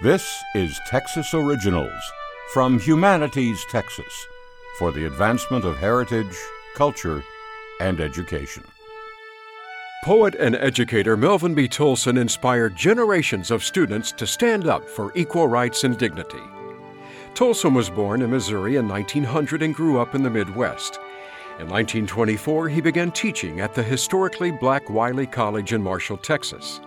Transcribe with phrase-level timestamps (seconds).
[0.00, 1.90] This is Texas Originals
[2.52, 4.28] from Humanities Texas
[4.78, 6.36] for the advancement of heritage,
[6.76, 7.24] culture,
[7.80, 8.62] and education.
[10.04, 11.66] Poet and educator Melvin B.
[11.66, 16.44] Tolson inspired generations of students to stand up for equal rights and dignity.
[17.34, 21.00] Tolson was born in Missouri in 1900 and grew up in the Midwest.
[21.58, 26.80] In 1924, he began teaching at the historically black Wiley College in Marshall, Texas.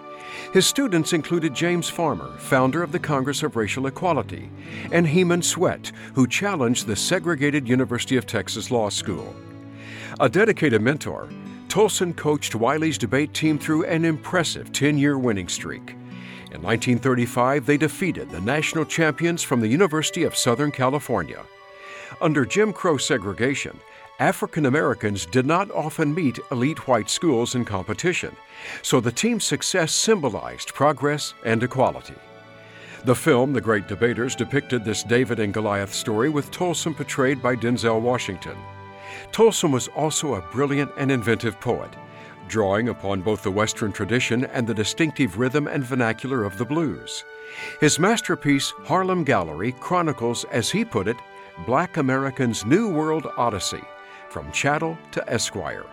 [0.53, 4.49] His students included James Farmer, founder of the Congress of Racial Equality,
[4.91, 9.35] and Heman Sweatt, who challenged the segregated University of Texas Law School.
[10.19, 11.29] A dedicated mentor,
[11.67, 15.91] Tolson coached Wiley's debate team through an impressive 10 year winning streak.
[16.51, 21.45] In 1935, they defeated the national champions from the University of Southern California.
[22.19, 23.79] Under Jim Crow segregation,
[24.19, 28.35] African Americans did not often meet elite white schools in competition,
[28.83, 32.13] so the team's success symbolized progress and equality.
[33.03, 37.55] The film, The Great Debaters, depicted this David and Goliath story with Tolson portrayed by
[37.55, 38.55] Denzel Washington.
[39.31, 41.89] Tolson was also a brilliant and inventive poet,
[42.47, 47.23] drawing upon both the Western tradition and the distinctive rhythm and vernacular of the blues.
[47.79, 51.17] His masterpiece, Harlem Gallery, chronicles, as he put it,
[51.65, 53.81] Black American's New World Odyssey
[54.31, 55.85] from chattel to esquire.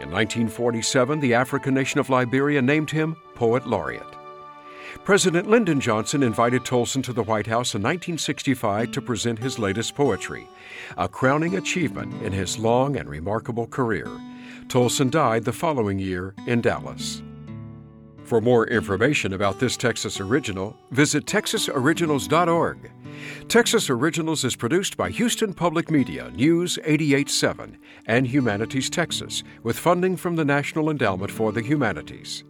[0.00, 4.16] In 1947, the African nation of Liberia named him Poet Laureate.
[5.04, 9.94] President Lyndon Johnson invited Tolson to the White House in 1965 to present his latest
[9.94, 10.48] poetry,
[10.96, 14.08] a crowning achievement in his long and remarkable career.
[14.68, 17.22] Tolson died the following year in Dallas.
[18.30, 22.92] For more information about this Texas Original, visit texasoriginals.org.
[23.48, 30.16] Texas Originals is produced by Houston Public Media, News 887, and Humanities Texas, with funding
[30.16, 32.44] from the National Endowment for the Humanities.